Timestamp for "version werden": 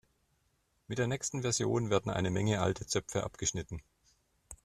1.43-2.11